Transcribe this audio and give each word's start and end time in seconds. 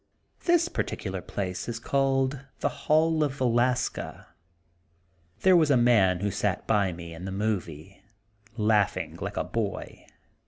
This 0.45 0.67
particular 0.67 1.21
place 1.21 1.69
is 1.69 1.77
called 1.79 2.39
The 2.61 2.87
Hall 2.89 3.23
of 3.23 3.33
Vel 3.35 3.59
aska. 3.59 4.29
''There 5.43 5.55
was 5.55 5.69
a 5.69 5.77
man 5.77 6.21
who 6.21 6.31
sat 6.31 6.65
by 6.65 6.91
me 6.91 7.13
in 7.13 7.25
the 7.25 7.31
movie 7.31 8.01
laughing 8.57 9.19
like 9.21 9.37
a 9.37 9.43
boy. 9.43 10.07